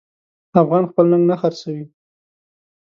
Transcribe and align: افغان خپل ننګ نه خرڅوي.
افغان 0.61 0.83
خپل 0.91 1.05
ننګ 1.11 1.23
نه 1.31 1.35
خرڅوي. 1.41 1.85